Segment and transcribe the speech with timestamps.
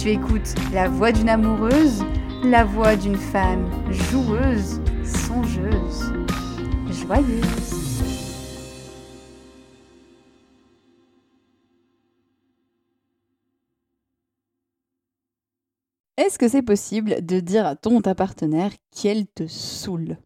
[0.00, 2.02] Tu écoutes la voix d'une amoureuse,
[2.42, 6.14] la voix d'une femme joueuse, songeuse,
[6.88, 8.00] joyeuse.
[16.16, 20.16] Est-ce que c'est possible de dire à ton ta partenaire qu'elle te saoule?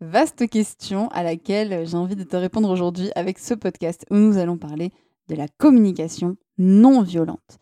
[0.00, 4.38] Vaste question à laquelle j'ai envie de te répondre aujourd'hui avec ce podcast où nous
[4.38, 4.92] allons parler
[5.28, 7.58] de la communication non violente.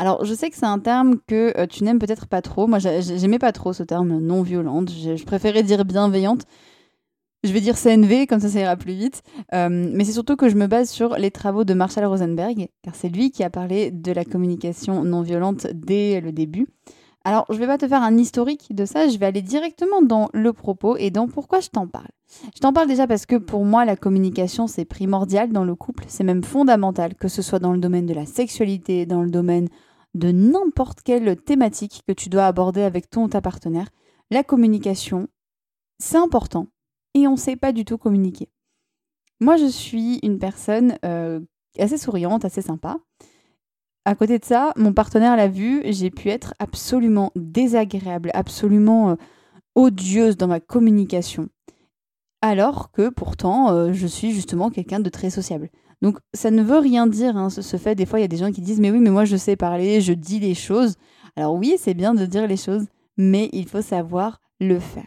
[0.00, 2.66] Alors, je sais que c'est un terme que euh, tu n'aimes peut-être pas trop.
[2.66, 4.90] Moi, j'aimais pas trop ce terme non violente.
[4.90, 6.46] Je, préférais dire bienveillante.
[7.44, 9.22] Je vais dire CNV, comme ça, ça ira plus vite.
[9.52, 12.94] Euh, mais c'est surtout que je me base sur les travaux de Marshall Rosenberg, car
[12.94, 16.66] c'est lui qui a parlé de la communication non violente dès le début.
[17.26, 20.00] Alors, je ne vais pas te faire un historique de ça, je vais aller directement
[20.00, 22.08] dans le propos et dans pourquoi je t'en parle.
[22.54, 26.04] Je t'en parle déjà parce que pour moi, la communication, c'est primordial dans le couple,
[26.08, 29.68] c'est même fondamental, que ce soit dans le domaine de la sexualité, dans le domaine
[30.14, 33.88] de n'importe quelle thématique que tu dois aborder avec ton ou ta partenaire,
[34.30, 35.28] la communication,
[35.98, 36.66] c'est important
[37.14, 38.48] et on ne sait pas du tout communiquer.
[39.40, 41.40] Moi, je suis une personne euh,
[41.78, 42.98] assez souriante, assez sympa.
[44.04, 49.14] À côté de ça, mon partenaire l'a vu, j'ai pu être absolument désagréable, absolument euh,
[49.74, 51.48] odieuse dans ma communication.
[52.42, 55.70] Alors que pourtant, euh, je suis justement quelqu'un de très sociable.
[56.02, 57.94] Donc ça ne veut rien dire, hein, ce, fait.
[57.94, 59.56] Des fois, il y a des gens qui disent, mais oui, mais moi je sais
[59.56, 60.96] parler, je dis les choses.
[61.36, 65.06] Alors oui, c'est bien de dire les choses, mais il faut savoir le faire.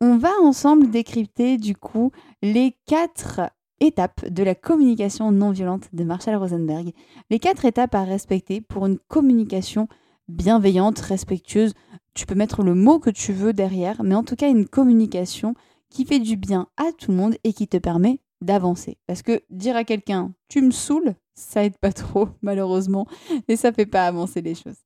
[0.00, 2.10] On va ensemble décrypter du coup
[2.42, 3.40] les quatre
[3.80, 6.92] étapes de la communication non violente de Marshall Rosenberg.
[7.30, 9.88] Les quatre étapes à respecter pour une communication
[10.28, 11.74] bienveillante, respectueuse.
[12.14, 15.54] Tu peux mettre le mot que tu veux derrière, mais en tout cas une communication
[15.90, 18.98] qui fait du bien à tout le monde et qui te permet d'avancer.
[19.06, 23.06] Parce que dire à quelqu'un tu me saoules, ça aide pas trop, malheureusement,
[23.48, 24.76] et ça fait pas avancer les choses.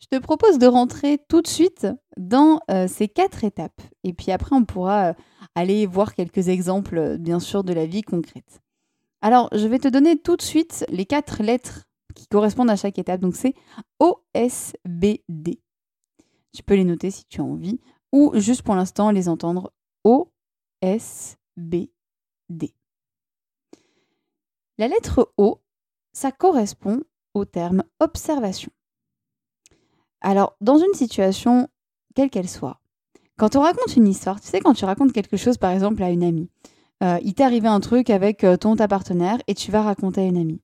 [0.00, 3.82] Je te propose de rentrer tout de suite dans euh, ces quatre étapes.
[4.04, 5.12] Et puis après, on pourra euh,
[5.56, 8.60] aller voir quelques exemples, euh, bien sûr, de la vie concrète.
[9.22, 12.98] Alors, je vais te donner tout de suite les quatre lettres qui correspondent à chaque
[12.98, 13.20] étape.
[13.20, 13.54] Donc, c'est
[13.98, 15.60] OSBD.
[16.52, 17.80] Tu peux les noter si tu as envie,
[18.12, 19.72] ou juste pour l'instant les entendre
[20.04, 21.88] OSBD.
[24.78, 25.58] La lettre O,
[26.12, 27.00] ça correspond
[27.34, 28.70] au terme observation.
[30.20, 31.66] Alors, dans une situation,
[32.14, 32.80] quelle qu'elle soit,
[33.36, 36.10] quand on raconte une histoire, tu sais, quand tu racontes quelque chose, par exemple, à
[36.10, 36.48] une amie,
[37.02, 40.20] euh, il t'est arrivé un truc avec euh, ton ta partenaire et tu vas raconter
[40.20, 40.60] à une amie.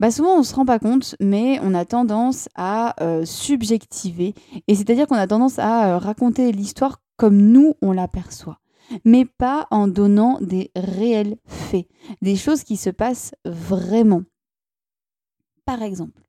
[0.00, 4.34] Bah souvent, on ne se rend pas compte, mais on a tendance à euh, subjectiver,
[4.68, 8.61] et c'est-à-dire qu'on a tendance à raconter l'histoire comme nous, on l'aperçoit
[9.04, 11.86] mais pas en donnant des réels faits,
[12.20, 14.22] des choses qui se passent vraiment.
[15.64, 16.20] Par exemple,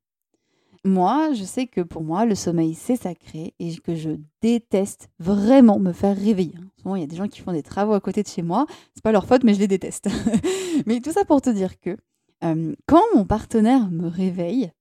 [0.85, 4.11] moi, je sais que pour moi, le sommeil, c'est sacré et que je
[4.41, 6.55] déteste vraiment me faire réveiller.
[6.77, 8.65] Souvent, il y a des gens qui font des travaux à côté de chez moi.
[8.94, 10.09] C'est pas leur faute, mais je les déteste.
[10.85, 11.97] mais tout ça pour te dire que
[12.44, 14.71] Euh, quand mon partenaire me réveille,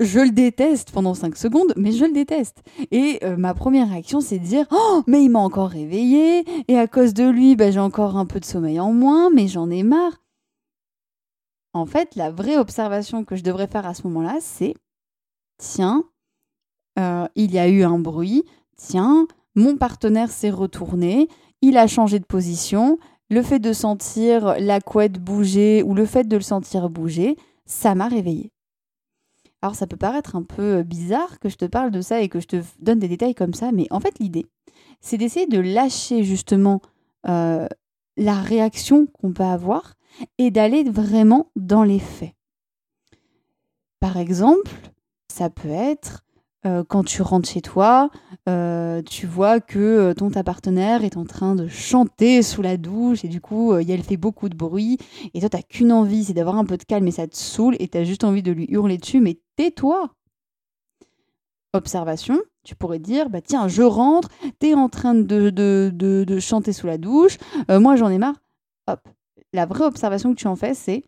[0.00, 2.62] je le déteste pendant 5 secondes, mais je le déteste.
[2.90, 6.78] Et euh, ma première réaction, c'est de dire Oh, mais il m'a encore réveillé, et
[6.78, 9.70] à cause de lui, bah, j'ai encore un peu de sommeil en moins, mais j'en
[9.70, 10.20] ai marre.
[11.72, 14.74] En fait, la vraie observation que je devrais faire à ce moment-là, c'est
[15.58, 16.04] Tiens,
[16.98, 18.44] euh, il y a eu un bruit,
[18.76, 21.28] tiens, mon partenaire s'est retourné,
[21.62, 22.98] il a changé de position,
[23.30, 27.36] le fait de sentir la couette bouger ou le fait de le sentir bouger,
[27.66, 28.53] ça m'a réveillé.
[29.64, 32.38] Alors ça peut paraître un peu bizarre que je te parle de ça et que
[32.38, 34.44] je te donne des détails comme ça, mais en fait l'idée,
[35.00, 36.82] c'est d'essayer de lâcher justement
[37.26, 37.66] euh,
[38.18, 39.94] la réaction qu'on peut avoir
[40.36, 42.34] et d'aller vraiment dans les faits.
[44.00, 44.70] Par exemple,
[45.32, 46.24] ça peut être
[46.66, 48.10] euh, quand tu rentres chez toi,
[48.48, 52.78] euh, tu vois que euh, ton ta partenaire est en train de chanter sous la
[52.78, 54.96] douche et du coup, elle fait beaucoup de bruit
[55.34, 57.36] et toi, tu n'as qu'une envie, c'est d'avoir un peu de calme et ça te
[57.36, 60.10] saoule et tu as juste envie de lui hurler dessus, mais tais-toi.
[61.72, 64.28] Observation, tu pourrais dire, bah tiens, je rentre,
[64.60, 67.36] tu es en train de, de, de, chanter sous la douche,
[67.68, 68.36] moi j'en ai marre.
[68.86, 69.00] Hop.
[69.52, 71.02] La vraie observation que tu en fais, c'est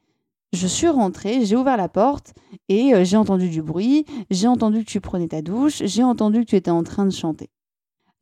[0.53, 2.35] je suis rentrée, j'ai ouvert la porte
[2.69, 6.41] et euh, j'ai entendu du bruit, j'ai entendu que tu prenais ta douche, j'ai entendu
[6.41, 7.51] que tu étais en train de chanter.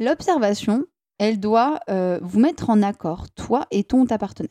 [0.00, 0.84] L'observation,
[1.18, 4.50] elle doit euh, vous mettre en accord, toi et ton ta partenaire.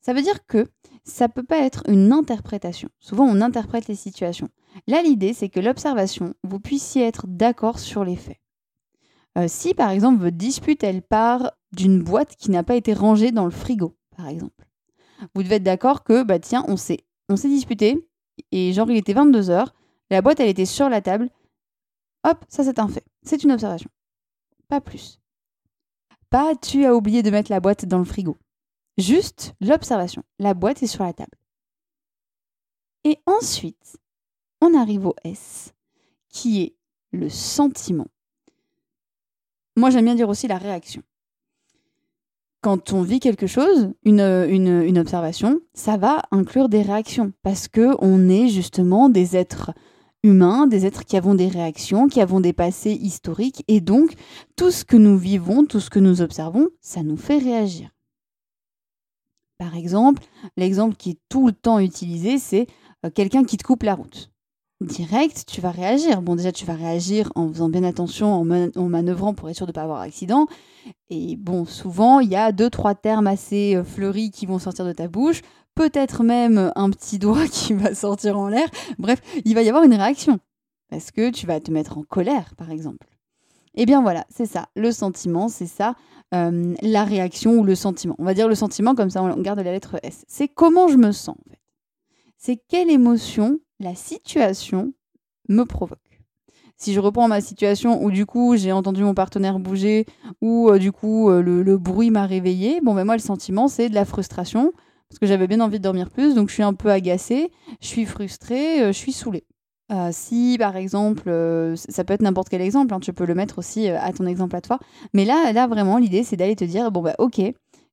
[0.00, 0.66] Ça veut dire que
[1.04, 2.88] ça peut pas être une interprétation.
[3.00, 4.48] Souvent, on interprète les situations.
[4.86, 8.40] Là, l'idée, c'est que l'observation, vous puissiez être d'accord sur les faits.
[9.38, 13.32] Euh, si, par exemple, votre dispute, elle part d'une boîte qui n'a pas été rangée
[13.32, 14.66] dans le frigo, par exemple
[15.34, 18.08] vous devez être d'accord que, bah tiens, on s'est, on s'est disputé,
[18.52, 19.68] et genre il était 22h,
[20.10, 21.30] la boîte elle était sur la table,
[22.24, 23.90] hop, ça c'est un fait, c'est une observation.
[24.68, 25.20] Pas plus.
[26.30, 28.36] Pas tu as oublié de mettre la boîte dans le frigo.
[28.98, 31.38] Juste l'observation, la boîte est sur la table.
[33.04, 33.98] Et ensuite,
[34.60, 35.74] on arrive au S,
[36.28, 36.76] qui est
[37.12, 38.08] le sentiment.
[39.76, 41.02] Moi j'aime bien dire aussi la réaction
[42.66, 48.28] quand on vit quelque chose, une, observation, ça va inclure des réactions parce que on
[48.28, 49.70] est justement des êtres
[50.24, 54.14] humains, des êtres qui avons des réactions, qui avons des passés historiques et donc
[54.56, 57.90] tout ce que nous vivons, tout ce que nous observons, ça nous fait réagir.
[59.58, 60.24] Par exemple,
[60.56, 62.66] l'exemple qui est tout le temps utilisé, c'est
[63.04, 64.32] euh, quelqu'un qui te coupe la route
[64.80, 66.22] direct, tu vas réagir.
[66.22, 68.44] Bon, déjà, tu vas réagir en faisant bien attention, en,
[68.88, 70.46] manœuvrant pour être sûr de ne pas avoir accident.
[71.10, 74.84] Et bon, souvent, il y a deux, trois termes assez euh, fleuris qui vont sortir
[74.84, 75.42] de ta bouche.
[75.74, 78.68] Peut-être même un petit doigt qui va sortir en l'air.
[78.98, 80.38] Bref, il va y avoir une réaction.
[80.90, 83.08] Parce que tu vas te mettre en colère, par exemple.
[83.74, 84.68] Eh bien voilà, c'est ça.
[84.74, 85.96] Le sentiment, c'est ça.
[86.34, 88.14] Euh, la réaction ou le sentiment.
[88.18, 90.24] On va dire le sentiment, comme ça on garde la lettre S.
[90.28, 91.56] C'est comment je me sens, en.
[92.38, 94.92] C'est quelle émotion la situation
[95.48, 95.98] me provoque.
[96.78, 100.04] Si je reprends ma situation où du coup j'ai entendu mon partenaire bouger
[100.42, 103.88] ou euh, du coup euh, le, bruit m'a réveillé, bon ben moi le sentiment c'est
[103.88, 104.72] de la frustration
[105.08, 107.50] parce que j'avais bien envie de dormir plus donc je suis un peu agacée,
[107.80, 109.46] je suis frustrée, euh, je suis saoulée.
[110.10, 111.30] si par exemple,
[111.76, 114.56] ça peut être n'importe quel exemple, hein, tu peux le mettre aussi à ton exemple
[114.56, 114.78] à toi,
[115.14, 117.40] mais là, là vraiment l'idée c'est d'aller te dire bon bah ok,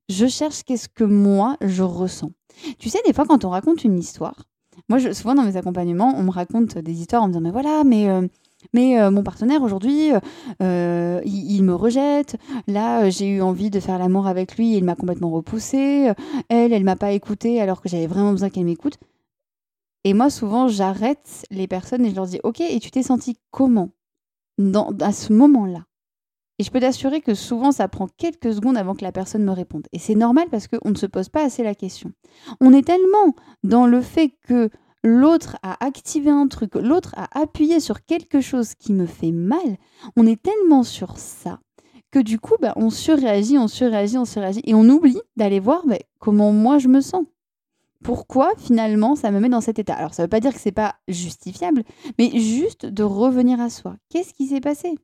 [0.09, 2.31] je cherche qu'est-ce que moi je ressens.
[2.79, 4.43] Tu sais des fois quand on raconte une histoire,
[4.89, 7.83] moi, souvent dans mes accompagnements, on me raconte des histoires en me disant, mais voilà,
[7.83, 8.09] mais...
[8.09, 8.27] Euh,
[8.73, 10.11] mais euh, mon partenaire aujourd'hui,
[10.61, 12.37] euh, il, me rejette.
[12.65, 16.13] Là, j'ai eu envie de faire l'amour avec lui, il m'a complètement repoussé.
[16.47, 18.97] Elle, elle m'a pas écouté alors que j'avais vraiment besoin qu'elle m'écoute.
[20.05, 23.37] Et moi, souvent, j'arrête les personnes et je leur dis, ok, et tu t'es senti
[23.51, 23.89] comment
[24.57, 25.83] dans, à ce moment-là?
[26.59, 29.51] Et je peux t'assurer que souvent, ça prend quelques secondes avant que la personne me
[29.51, 29.87] réponde.
[29.91, 32.11] Et c'est normal parce qu'on ne se pose pas assez la question.
[32.61, 34.69] On est tellement dans le fait que
[35.03, 39.77] l'autre a activé un truc, l'autre a appuyé sur quelque chose qui me fait mal,
[40.15, 41.59] on est tellement sur ça
[42.11, 45.85] que du coup, bah, on surréagit, on surréagit, on surréagit, et on oublie d'aller voir
[45.87, 47.25] bah, comment moi je me sens.
[48.03, 49.95] Pourquoi finalement ça me met dans cet état?
[49.95, 51.83] Alors ça ne veut pas dire que c'est pas justifiable,
[52.19, 53.95] mais juste de revenir à soi.
[54.09, 54.95] Qu'est-ce qui s'est passé?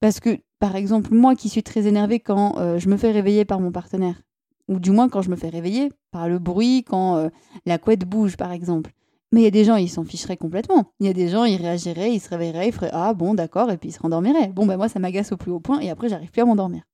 [0.00, 3.44] Parce que par exemple moi qui suis très énervée quand euh, je me fais réveiller
[3.44, 4.22] par mon partenaire,
[4.68, 7.28] ou du moins quand je me fais réveiller par le bruit, quand euh,
[7.66, 8.92] la couette bouge par exemple.
[9.32, 10.92] Mais il y a des gens, ils s'en ficheraient complètement.
[11.00, 13.68] Il y a des gens, ils réagiraient, ils se réveilleraient, ils feraient Ah bon, d'accord,
[13.72, 14.48] et puis ils se rendormiraient.
[14.48, 16.84] Bon, ben moi, ça m'agace au plus haut point, et après, j'arrive plus à m'endormir.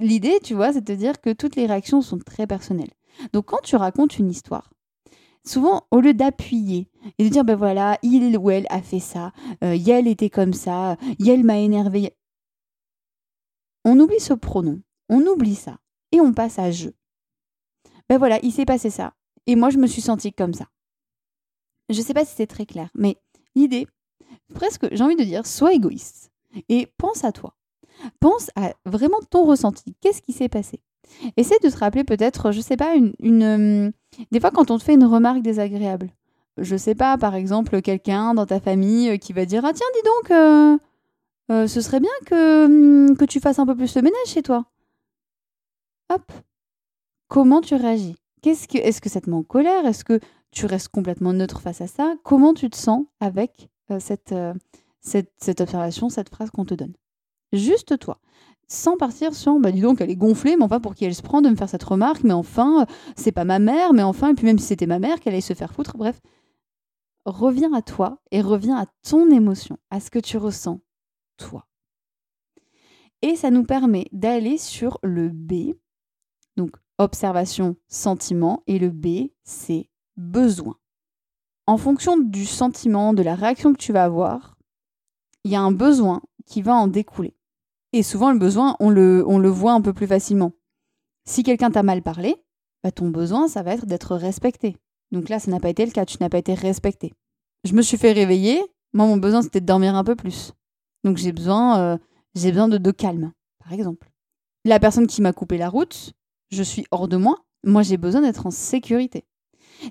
[0.00, 2.90] L'idée, tu vois, c'est de dire que toutes les réactions sont très personnelles.
[3.32, 4.70] Donc, quand tu racontes une histoire,
[5.48, 9.32] souvent, au lieu d'appuyer et de dire Ben voilà, il ou elle a fait ça,
[9.64, 12.14] euh, elle était comme ça, elle m'a énervé,
[13.84, 15.78] on oublie ce pronom, on oublie ça
[16.12, 16.90] et on passe à je.
[18.08, 19.14] Ben voilà, il s'est passé ça.
[19.46, 20.66] Et moi, je me suis sentie comme ça.
[21.88, 23.16] Je ne sais pas si c'est très clair, mais
[23.54, 23.86] l'idée,
[24.54, 26.30] presque, j'ai envie de dire, sois égoïste
[26.68, 27.56] et pense à toi.
[28.20, 29.96] Pense à vraiment ton ressenti.
[30.00, 30.80] Qu'est-ce qui s'est passé?
[31.36, 33.90] Essaie de te rappeler peut-être, je sais pas, une, euh,
[34.30, 36.10] des fois quand on te fait une remarque désagréable.
[36.56, 39.86] Je sais pas, par exemple, quelqu'un dans ta famille euh, qui va dire Ah tiens,
[39.94, 40.30] dis donc,
[41.50, 44.42] euh, ce serait bien que, hum, que tu fasses un peu plus le ménage chez
[44.42, 44.66] toi.
[46.10, 46.32] Hop.
[47.28, 48.16] Comment tu réagis?
[48.44, 49.84] Est-ce que ça te met en colère?
[49.84, 52.14] Est-ce que tu restes complètement neutre face à ça?
[52.24, 54.34] Comment tu te sens avec cette,
[55.00, 56.94] cette, cette observation, cette phrase qu'on te donne?
[57.52, 58.18] Juste toi
[58.68, 61.22] sans partir sur bah dis donc elle est gonflée mais enfin pour qui elle se
[61.22, 64.34] prend de me faire cette remarque mais enfin c'est pas ma mère mais enfin et
[64.34, 66.20] puis même si c'était ma mère qu'elle allait se faire foutre bref.
[67.24, 70.80] Reviens à toi et reviens à ton émotion à ce que tu ressens
[71.36, 71.66] toi.
[73.22, 75.74] Et ça nous permet d'aller sur le B.
[76.56, 80.76] Donc observation sentiment et le B c'est besoin.
[81.66, 84.58] En fonction du sentiment de la réaction que tu vas avoir
[85.44, 87.37] il y a un besoin qui va en découler
[87.92, 90.52] et souvent, le besoin, on le, voit un peu plus facilement.
[91.26, 92.36] Si quelqu'un t'a mal parlé,
[92.82, 94.76] bah, ton besoin, ça va être d'être respecté.
[95.10, 97.14] Donc là, ça n'a pas été le cas, tu n'as pas été respecté.
[97.64, 100.52] Je me suis fait réveiller, moi, mon besoin, c'était de dormir un peu plus.
[101.04, 101.98] Donc j'ai besoin, euh,
[102.34, 104.10] besoin de, de calme, par exemple.
[104.64, 106.12] La personne qui m'a coupé la route,
[106.50, 109.24] je suis hors de moi, moi, j'ai besoin d'être en sécurité.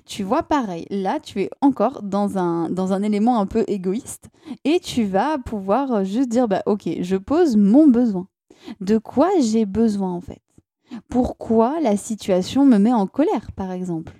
[0.04, 4.28] Tu vois, pareil, là, tu es encore dans un, dans un élément un peu égoïste
[4.64, 8.28] et tu vas pouvoir euh, juste dire, bah, ok, je pose mon besoin.
[8.80, 10.42] De quoi j'ai besoin en fait?
[11.08, 14.12] Pourquoi la situation me met en colère, par exemple?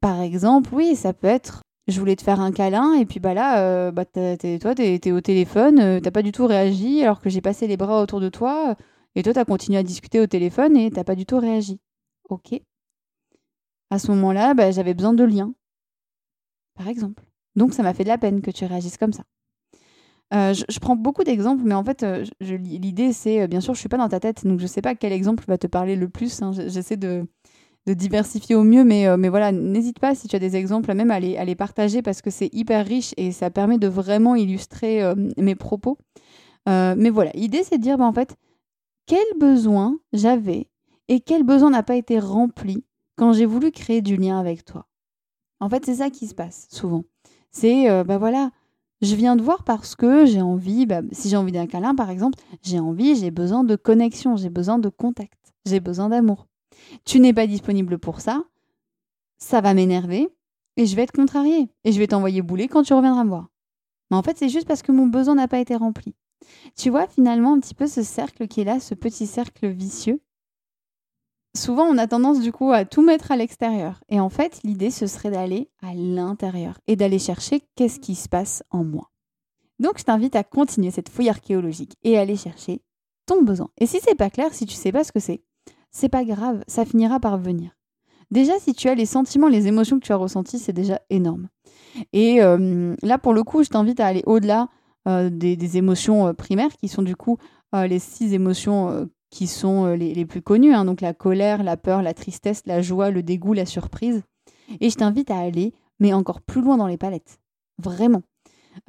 [0.00, 3.34] Par exemple, oui, ça peut être je voulais te faire un câlin et puis bah
[3.34, 4.36] là, euh, bah, toi,
[4.74, 7.76] tu es, au téléphone, euh, t'as pas du tout réagi alors que j'ai passé les
[7.76, 8.76] bras autour de toi
[9.16, 11.80] et toi, tu as continué à discuter au téléphone et t'as pas du tout réagi.
[12.28, 12.60] Ok,
[13.90, 15.54] à ce moment-là, bah, j'avais besoin de liens,
[16.74, 17.24] par exemple.
[17.56, 19.24] Donc ça m'a fait de la peine que tu réagisses comme ça.
[20.32, 23.80] Euh, je, prends beaucoup d'exemples, mais en fait, euh, l'idée, c'est, euh, bien sûr, je
[23.80, 26.08] suis pas dans ta tête, donc je sais pas quel exemple va te parler le
[26.08, 26.40] plus.
[26.42, 26.52] Hein.
[26.52, 27.26] J'essaie de,
[27.88, 31.18] diversifier au mieux, mais, mais voilà, n'hésite pas si tu as des exemples, même à
[31.18, 35.02] les, à les partager parce que c'est hyper riche et ça permet de vraiment illustrer
[35.36, 35.98] mes propos.
[36.68, 38.36] mais voilà, l'idée, c'est de dire, bah, en fait,
[39.06, 40.68] quel besoin j'avais
[41.08, 42.84] et quel besoin n'a pas été rempli
[43.20, 44.86] quand j'ai voulu créer du lien avec toi.
[45.60, 47.04] En fait, c'est ça qui se passe souvent.
[47.50, 48.50] C'est, euh, bah voilà,
[49.02, 52.08] je viens de voir parce que j'ai envie, bah, si j'ai envie d'un câlin par
[52.08, 56.46] exemple, j'ai envie, j'ai besoin de connexion, j'ai besoin de contact, j'ai besoin d'amour.
[57.04, 58.42] Tu n'es pas disponible pour ça,
[59.36, 60.30] ça va m'énerver
[60.78, 63.50] et je vais être contrariée et je vais t'envoyer bouler quand tu reviendras me voir.
[64.10, 66.14] Mais en fait, c'est juste parce que mon besoin n'a pas été rempli.
[66.74, 70.22] Tu vois finalement un petit peu ce cercle qui est là, ce petit cercle vicieux
[71.56, 74.02] souvent on a tendance du coup à tout mettre à l'extérieur.
[74.08, 78.28] Et en fait, l'idée, ce serait d'aller à l'intérieur et d'aller chercher qu'est-ce qui se
[78.28, 79.10] passe en moi.
[79.78, 82.82] Donc je t'invite à continuer cette fouille archéologique et aller chercher
[83.26, 83.70] ton besoin.
[83.78, 85.42] Et si c'est pas clair, si tu sais pas ce que c'est,
[85.90, 87.70] c'est pas grave, ça finira par venir.
[88.30, 91.48] Déjà, si tu as les sentiments, les émotions que tu as ressenties, c'est déjà énorme.
[92.12, 94.68] Et euh, là, pour le coup, je t'invite à aller au-delà
[95.08, 97.38] euh, des, émotions euh, primaires, qui sont du coup
[97.72, 102.02] les six émotions qui sont euh, les, plus connus, hein, donc la colère, la peur,
[102.02, 104.22] la tristesse, la joie, le dégoût, la surprise.
[104.80, 107.40] Et je t'invite à aller, mais encore plus loin dans les palettes,
[107.78, 108.22] vraiment,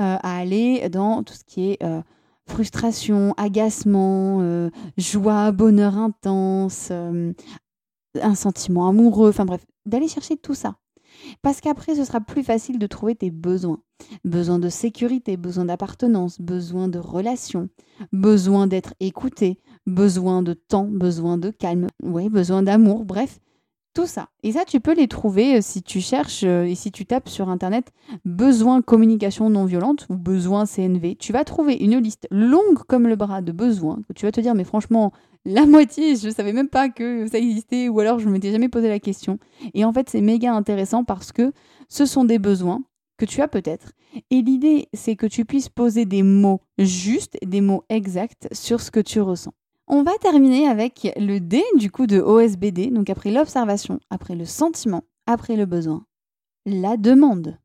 [0.02, 2.02] euh, à aller dans tout ce qui est euh,
[2.48, 10.76] frustration, agacement, joie, bonheur intense, un sentiment amoureux, enfin bref, d'aller chercher tout ça.
[11.42, 13.80] Parce qu'après, ce sera plus facile de trouver tes besoins.
[14.26, 17.70] Besoin de sécurité, besoin d'appartenance, besoin de relation,
[18.12, 23.40] besoin d'être écouté, besoin de temps, besoin de calme, oui, besoin d'amour, bref,
[23.94, 24.30] tout ça.
[24.44, 27.28] Et ça, tu peux les trouver euh, si tu cherches euh, et si tu tapes
[27.28, 27.92] sur Internet
[28.24, 31.18] besoin communication non violente ou besoin CNV.
[31.18, 34.40] Tu vas trouver une liste longue comme le bras de besoins que tu vas te
[34.40, 35.12] dire, mais franchement,
[35.46, 38.52] la moitié, je ne savais même pas que ça existait ou alors je ne m'étais
[38.52, 39.40] jamais posé la question.
[39.74, 41.52] Et en fait, c'est méga intéressant parce que
[41.90, 42.84] ce sont des besoins
[43.18, 43.92] que tu as peut-être.
[44.30, 48.92] Et l'idée, c'est que tu puisses poser des mots justes, des mots exacts sur ce
[48.92, 49.54] que tu ressens.
[49.88, 54.46] On va terminer avec le D du coup de OSBD, donc après l'observation, après le
[54.46, 56.06] sentiment, après le besoin.
[56.66, 57.58] La demande.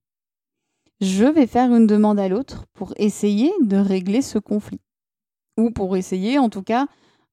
[1.00, 4.80] Je vais faire une demande à l'autre pour essayer de régler ce conflit.
[5.58, 6.86] Ou pour essayer en tout cas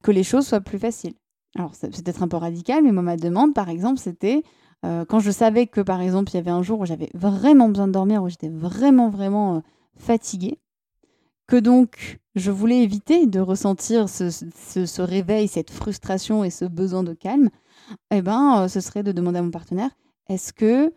[0.03, 1.15] que les choses soient plus faciles.
[1.55, 4.43] Alors c'est peut-être un peu radical, mais moi ma demande par exemple c'était
[4.85, 7.69] euh, quand je savais que par exemple il y avait un jour où j'avais vraiment
[7.69, 9.59] besoin de dormir, où j'étais vraiment vraiment euh,
[9.95, 10.59] fatiguée,
[11.47, 17.13] que donc je voulais éviter de ressentir ce, réveil, cette frustration et ce besoin de
[17.13, 17.49] calme,
[18.11, 19.91] eh ben, euh, ce serait de demander à mon partenaire
[20.29, 20.93] Est-ce que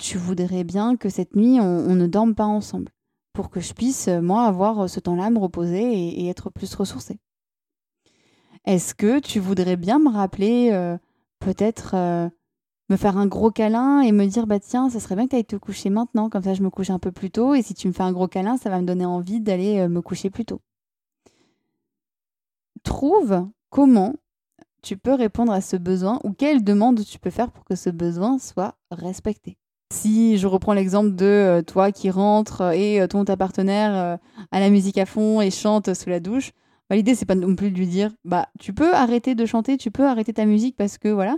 [0.00, 2.90] tu voudrais bien que cette nuit, on, ne dorme pas ensemble?
[3.32, 7.20] Pour que je puisse, moi, avoir ce temps-là, me reposer et, être plus ressourcée
[8.66, 10.96] Est-ce que tu voudrais bien me rappeler,
[11.38, 11.94] peut-être
[12.88, 15.36] me faire un gros câlin et me dire bah tiens ça serait bien que tu
[15.36, 17.74] ailles te coucher maintenant comme ça je me couche un peu plus tôt et si
[17.74, 20.44] tu me fais un gros câlin ça va me donner envie d'aller me coucher plus
[20.44, 20.60] tôt
[22.86, 24.14] trouve comment
[24.82, 27.90] tu peux répondre à ce besoin ou quelle demande tu peux faire pour que ce
[27.90, 29.58] besoin soit respecté.
[29.92, 34.16] Si je reprends l'exemple de euh, toi qui rentre et euh, ton ta partenaire euh,
[34.50, 36.52] a la musique à fond et chante sous la douche,
[36.88, 39.76] bah, l'idée c'est pas non plus de lui dire bah tu peux arrêter de chanter,
[39.76, 41.36] tu peux arrêter ta musique parce que voilà.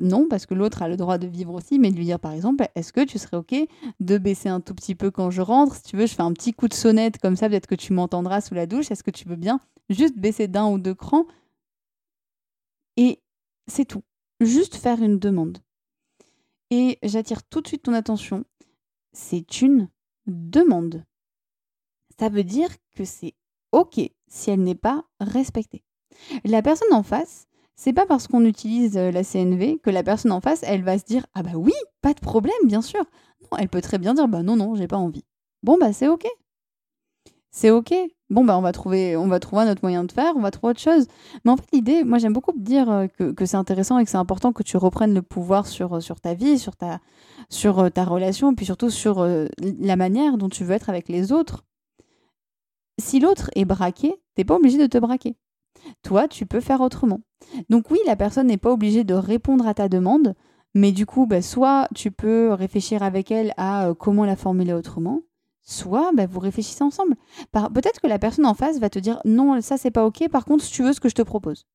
[0.00, 2.32] Non, parce que l'autre a le droit de vivre aussi, mais de lui dire par
[2.32, 3.54] exemple, est-ce que tu serais OK
[3.98, 5.74] de baisser un tout petit peu quand je rentre?
[5.74, 7.92] Si tu veux, je fais un petit coup de sonnette comme ça, peut-être que tu
[7.92, 8.92] m'entendras sous la douche.
[8.92, 9.58] Est-ce que tu veux bien
[9.90, 11.26] juste baisser d'un ou deux crans?
[12.96, 13.20] Et
[13.66, 14.02] c'est tout.
[14.40, 15.58] Juste faire une demande.
[16.70, 18.44] Et j'attire tout de suite ton attention.
[19.12, 19.88] C'est une
[20.26, 21.04] demande.
[22.20, 23.34] Ça veut dire que c'est
[23.72, 25.82] OK si elle n'est pas respectée.
[26.44, 27.46] La personne en face,
[27.76, 30.98] c'est pas parce qu'on utilise euh, la CNV que la personne en face, elle va
[30.98, 31.72] se dire ah bah oui,
[32.02, 33.04] pas de problème, bien sûr.
[33.42, 35.24] Non, elle peut très bien dire bah non non, j'ai pas envie.
[35.62, 36.26] Bon bah c'est ok.
[37.50, 37.94] C'est ok.
[38.30, 40.72] Bon bah on va trouver on va trouver notre moyen de faire, on va trouver
[40.72, 41.06] autre chose.
[41.44, 44.16] Mais en fait l'idée, moi j'aime beaucoup dire euh, que, c'est intéressant et que c'est
[44.16, 47.00] important que tu reprennes le pouvoir sur, euh, sur ta vie, sur ta
[47.48, 51.64] sur ta relation, puis surtout sur la manière dont tu veux être avec les autres.
[52.98, 55.36] Si l'autre est braqué, t'es pas obligé de te braquer.
[56.02, 57.20] Toi, tu peux faire autrement.
[57.68, 60.34] Donc oui, la personne n'est pas obligée de répondre à ta demande,
[60.74, 64.72] mais du coup, bah, soit tu peux réfléchir avec elle à euh, comment la formuler
[64.72, 65.22] autrement,
[65.62, 67.16] soit bah, vous réfléchissez ensemble.
[67.52, 70.44] Peut-être que la personne en face va te dire non, ça c'est pas ok, par
[70.44, 71.66] contre, tu veux ce que je te propose.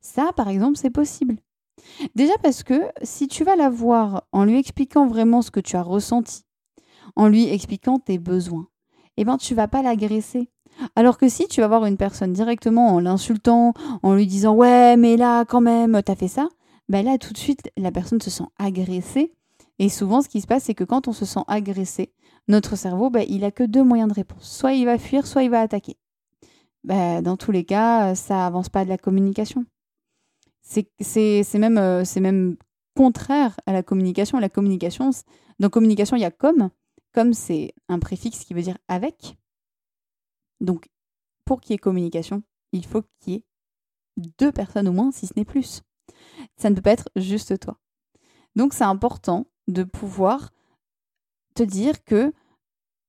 [0.00, 1.36] Ça, par exemple, c'est possible.
[2.14, 5.76] Déjà parce que si tu vas la voir en lui expliquant vraiment ce que tu
[5.76, 6.44] as ressenti,
[7.16, 8.68] en lui expliquant tes besoins,
[9.22, 10.48] eh ben tu vas pas l'agresser.
[10.96, 14.96] Alors que si tu vas voir une personne directement en l'insultant, en lui disant ouais
[14.96, 16.48] mais là quand même t'as fait ça,
[16.88, 19.32] ben là tout de suite la personne se sent agressée.
[19.78, 22.12] Et souvent ce qui se passe c'est que quand on se sent agressé,
[22.48, 24.50] notre cerveau ben, il a que deux moyens de réponse.
[24.50, 25.96] Soit il va fuir, soit il va attaquer.
[26.84, 29.64] Ben, dans tous les cas, ça avance pas de la communication.
[30.62, 32.56] C'est même, euh, même
[32.96, 34.38] contraire à la communication.
[34.38, 35.10] La communication,
[35.58, 36.70] dans communication, il y a comme.
[37.12, 39.36] Comme c'est un préfixe qui veut dire avec.
[40.60, 40.88] Donc,
[41.44, 42.42] pour qu'il y ait communication,
[42.72, 43.44] il faut qu'il y ait
[44.38, 45.82] deux personnes au moins, si ce n'est plus.
[46.56, 47.78] Ça ne peut pas être juste toi.
[48.56, 50.50] Donc, c'est important de pouvoir
[51.54, 52.32] te dire que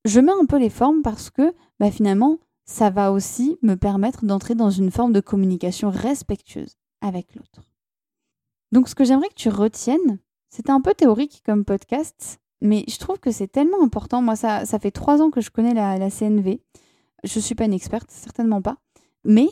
[0.04, 4.24] je mets un peu les formes parce que bah, finalement, ça va aussi me permettre
[4.24, 7.62] d'entrer dans une forme de communication respectueuse avec l'autre.
[8.72, 12.96] Donc, ce que j'aimerais que tu retiennes, c'est un peu théorique comme podcast, mais je
[12.98, 14.22] trouve que c'est tellement important.
[14.22, 16.60] Moi, ça, ça fait trois ans que je connais la, CNV.
[17.24, 18.76] Je ne suis pas une experte, certainement pas.
[19.24, 19.48] Mais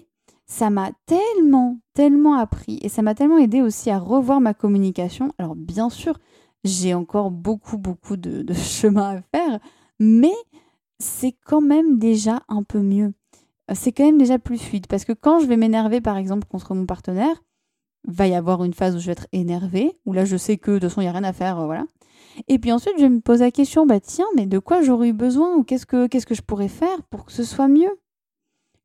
[0.46, 5.32] ça m'a tellement, tellement appris et ça m'a tellement aidé aussi à revoir ma communication.
[5.38, 6.18] Alors bien sûr,
[6.64, 9.60] j'ai encore beaucoup, beaucoup de, chemin à faire,
[9.98, 10.34] mais
[10.98, 13.12] c'est quand même déjà un peu mieux.
[13.74, 16.74] C'est quand même déjà plus fluide parce que quand je vais m'énerver par exemple contre
[16.74, 17.42] mon partenaire,
[18.06, 20.72] va y avoir une phase où je vais être énervée, où là je sais que
[20.72, 21.84] de toute façon il n'y a rien à faire, euh, voilà.
[22.48, 25.12] Et puis ensuite, je me pose la question, bah tiens, mais de quoi j'aurais eu
[25.12, 27.98] besoin ou qu'est-ce que, qu'est-ce que je pourrais faire pour que ce soit mieux?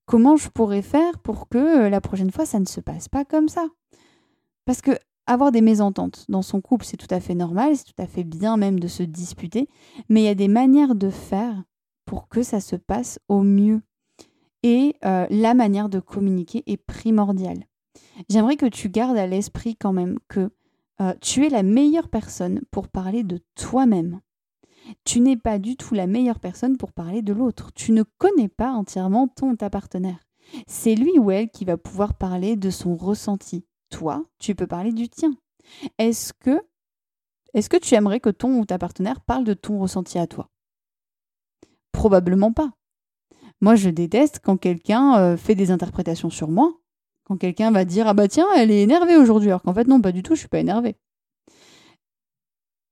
[0.06, 3.26] Comment je pourrais faire pour que euh, la prochaine fois, ça ne se passe pas
[3.26, 3.68] comme ça?
[4.66, 4.92] Parce que
[5.28, 8.24] avoir des mésententes dans son couple, c'est tout à fait normal, c'est tout à fait
[8.24, 9.68] bien même de se disputer,
[10.10, 11.64] mais il y a des manières de faire
[12.06, 13.82] pour que ça se passe au mieux.
[14.62, 17.66] Et euh, la manière de communiquer est primordiale.
[18.30, 20.52] J'aimerais que tu gardes à l'esprit quand même que
[21.02, 24.22] euh, tu es la meilleure personne pour parler de toi-même.
[25.04, 27.72] Tu n'es pas du tout la meilleure personne pour parler de l'autre.
[27.74, 30.20] Tu ne connais pas entièrement ton ta partenaire.
[30.68, 33.66] C'est lui ou elle qui va pouvoir parler de son ressenti.
[33.90, 35.36] Toi, tu peux parler du tien.
[35.98, 36.62] Est-ce que
[37.54, 40.50] est-ce que tu aimerais que ton ou ta partenaire parle de ton ressenti à toi?
[41.94, 42.72] Probablement pas.
[43.62, 46.74] Moi, je déteste quand quelqu'un euh, fait des interprétations sur moi
[47.26, 50.00] quand quelqu'un va dire Ah bah tiens, elle est énervée aujourd'hui, alors qu'en fait, non,
[50.02, 50.96] pas du tout, je suis pas énervée.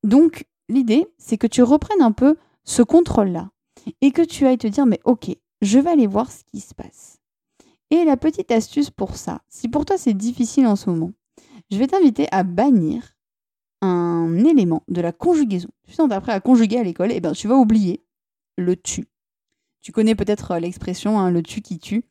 [0.04, 3.50] Donc, l'idée, c'est que tu reprennes un peu ce contrôle-là
[4.02, 6.74] et que tu ailles te dire Mais ok, je vais aller voir ce qui se
[6.74, 7.20] passe.
[7.90, 11.12] Et la petite astuce pour ça, si pour toi c'est difficile en ce moment,
[11.70, 13.16] je vais t'inviter à bannir
[13.82, 15.70] un élément de la conjugaison.
[15.88, 18.04] Tu sais, on à conjuguer à l'école, et ben tu vas oublier
[18.58, 19.08] le tu.
[19.82, 22.06] Tu connais peut-être l'expression hein, le tu qui tue,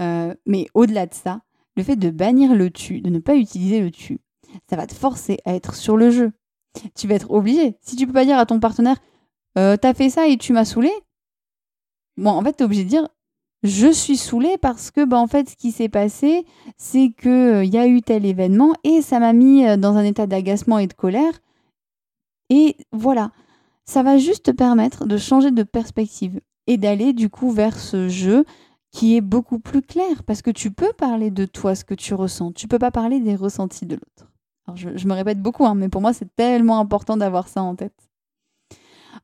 [0.00, 1.42] euh, mais au-delà de ça,
[1.76, 4.20] le fait de bannir le tu, de ne pas utiliser le tu,
[4.68, 6.32] ça va te forcer à être sur le jeu.
[6.94, 7.76] Tu vas être obligé.
[7.80, 8.96] Si tu peux pas dire à ton partenaire,
[9.58, 10.90] euh, t'as fait ça et tu m'as saoulé,
[12.16, 13.08] bon, en fait, t'es obligé de dire,
[13.62, 17.64] je suis saoulé parce que, bah, en fait, ce qui s'est passé, c'est que euh,
[17.64, 20.86] y a eu tel événement et ça m'a mis euh, dans un état d'agacement et
[20.86, 21.40] de colère.
[22.50, 23.30] Et voilà,
[23.84, 28.08] ça va juste te permettre de changer de perspective et d'aller du coup vers ce
[28.08, 28.44] jeu
[28.92, 32.14] qui est beaucoup plus clair parce que tu peux parler de toi, ce que tu
[32.14, 32.52] ressens.
[32.52, 34.30] Tu peux pas parler des ressentis de l'autre.
[34.66, 37.74] Alors je, me répète beaucoup, hein, mais pour moi c'est tellement important d'avoir ça en
[37.74, 37.94] tête.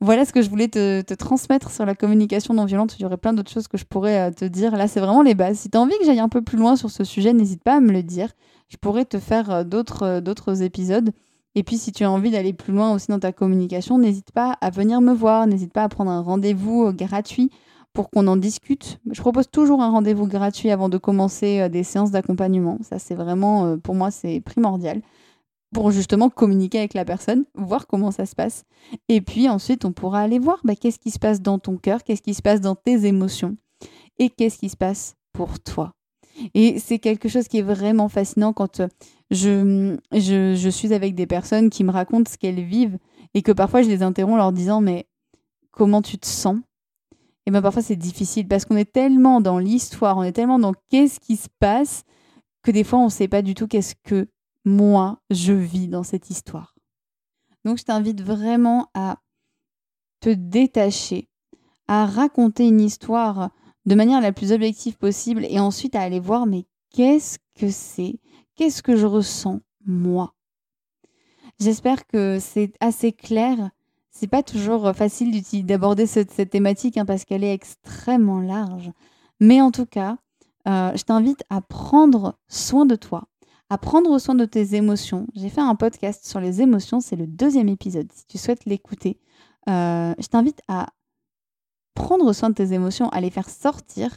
[0.01, 2.97] Voilà ce que je voulais te, transmettre sur la communication non violente.
[2.99, 4.77] Il y aurait plein d'autres choses que je pourrais euh, te dire.
[4.77, 5.59] Là, c'est vraiment les bases.
[5.59, 7.77] Si tu as envie que j'aille un peu plus loin sur ce sujet, n'hésite pas
[7.77, 8.31] à me le dire.
[8.69, 9.65] Je pourrais te faire euh,
[10.03, 11.11] euh, d'autres épisodes.
[11.57, 14.57] Et puis, si tu as envie d'aller plus loin aussi dans ta communication, n'hésite pas
[14.61, 15.49] à venir me voir.
[15.49, 17.51] N'hésite pas à prendre un rendez-vous gratuit
[17.99, 19.01] pour qu'on en discute.
[19.11, 22.79] Je propose toujours un rendez-vous gratuit avant de commencer des séances d'accompagnement.
[22.83, 25.03] Ça, c'est vraiment, pour moi, c'est primordial
[25.75, 28.63] pour justement communiquer avec la personne, voir comment ça se passe.
[29.09, 32.05] Et puis ensuite, on pourra aller voir bah, qu'est-ce qui se passe dans ton cœur,
[32.05, 33.57] qu'est-ce qui se passe dans tes émotions
[34.21, 35.93] et qu'est-ce qui se passe pour toi.
[36.55, 38.87] Et c'est quelque chose qui est vraiment fascinant quand euh,
[39.33, 42.99] je, je, je, suis avec des personnes qui me racontent ce qu'elles vivent
[43.35, 45.09] et que parfois je les interromps en leur disant mais
[45.73, 46.59] comment tu te sens?
[47.49, 50.75] Et bien parfois c'est difficile parce qu'on est tellement dans l'histoire, on est tellement dans
[50.91, 52.05] qu'est-ce qui se passe
[52.63, 54.29] que des fois on ne sait pas du tout qu'est-ce que
[54.67, 56.75] moi, je vis dans cette histoire.
[57.65, 59.23] Donc je t'invite vraiment à
[60.21, 61.31] te détacher,
[61.87, 63.49] à raconter une histoire
[63.87, 68.21] de manière la plus objective possible et ensuite à aller voir mais qu'est-ce que c'est?
[68.57, 70.35] Qu'est-ce que je ressens moi?
[71.59, 73.71] J'espère que c'est assez clair.
[74.21, 75.31] C'est pas toujours facile
[75.65, 78.91] d'aborder cette, thématique hein, parce qu'elle est extrêmement large.
[79.39, 80.17] Mais en tout cas,
[80.67, 83.29] euh, je t'invite à prendre soin de toi,
[83.71, 85.29] à prendre soin de tes émotions.
[85.37, 88.11] J'ai fait un podcast sur les émotions, c'est le deuxième épisode.
[88.13, 89.21] Si tu souhaites l'écouter,
[89.69, 90.89] euh, je t'invite à
[91.95, 94.17] prendre soin de tes émotions, à les faire sortir,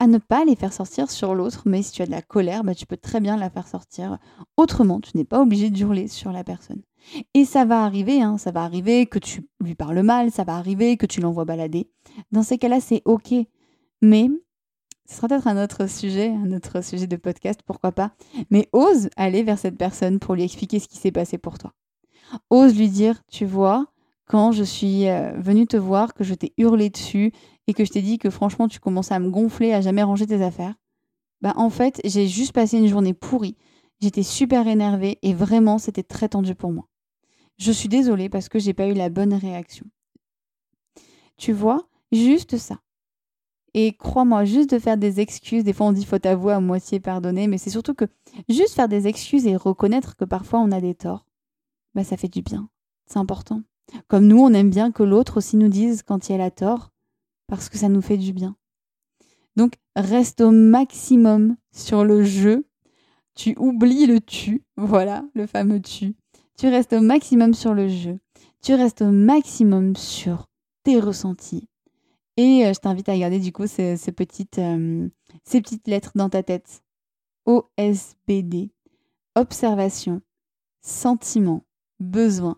[0.00, 2.62] à ne pas les faire sortir sur l'autre, mais si tu as de la colère,
[2.62, 4.18] bah, tu peux très bien la faire sortir
[4.56, 5.00] autrement.
[5.00, 6.82] Tu n'es pas obligé de hurler sur la personne.
[7.34, 10.56] Et ça va arriver, hein, ça va arriver que tu lui parles mal, ça va
[10.56, 11.90] arriver que tu l'envoies balader.
[12.32, 13.34] Dans ces cas-là, c'est ok.
[14.02, 14.28] Mais
[15.08, 18.12] ce sera peut-être un autre sujet, un autre sujet de podcast, pourquoi pas.
[18.50, 21.72] Mais ose aller vers cette personne pour lui expliquer ce qui s'est passé pour toi.
[22.50, 23.86] Ose lui dire, tu vois,
[24.26, 27.32] quand je suis euh, venue te voir, que je t'ai hurlé dessus
[27.68, 30.26] et que je t'ai dit que franchement tu commençais à me gonfler, à jamais ranger
[30.26, 30.74] tes affaires.
[31.40, 33.56] Bah en fait, j'ai juste passé une journée pourrie.
[34.00, 36.88] J'étais super énervée et vraiment c'était très tendu pour moi.
[37.58, 39.86] Je suis désolée parce que j'ai pas eu la bonne réaction.
[41.36, 42.80] Tu vois, juste ça.
[43.74, 47.00] Et crois-moi, juste de faire des excuses, des fois on dit faut avouer à moitié
[47.00, 48.06] pardonner, mais c'est surtout que
[48.48, 51.26] juste faire des excuses et reconnaître que parfois on a des torts,
[51.94, 52.70] bah ça fait du bien.
[53.06, 53.62] C'est important.
[54.06, 56.92] Comme nous, on aime bien que l'autre aussi nous dise quand il a tort,
[57.48, 58.56] parce que ça nous fait du bien.
[59.56, 62.66] Donc reste au maximum sur le jeu.
[63.34, 66.14] Tu oublies le tu, voilà, le fameux tu.
[66.56, 68.18] Tu restes au maximum sur le jeu.
[68.62, 70.48] Tu restes au maximum sur
[70.82, 71.68] tes ressentis,
[72.38, 75.08] et euh, je t'invite à regarder du coup ces, petites, euh,
[75.42, 76.84] ces petites lettres dans ta tête.
[77.46, 78.70] OSBD.
[79.34, 80.22] Observation,
[80.80, 81.64] sentiment,
[81.98, 82.56] besoin,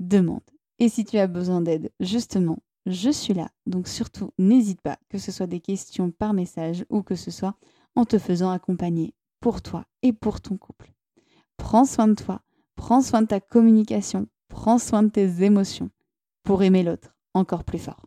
[0.00, 0.42] demande.
[0.80, 3.48] Et si tu as besoin d'aide, justement, je suis là.
[3.66, 7.54] Donc surtout, n'hésite pas, que ce soit des questions par message ou que ce soit
[7.96, 10.92] en te faisant accompagner pour toi et pour ton couple.
[11.56, 12.42] Prends soin de toi,
[12.76, 15.90] prends soin de ta communication, prends soin de tes émotions
[16.42, 18.06] pour aimer l'autre encore plus fort.